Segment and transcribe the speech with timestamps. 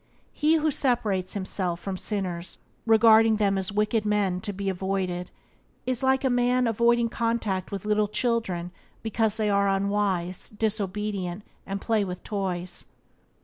[0.33, 2.57] He who separates himself from sinners,
[2.87, 5.29] regarding them as wicked men to be avoided,
[5.85, 8.71] is like a man avoiding contact with little children
[9.03, 12.87] because they are unwise, disobedient, and play with toys.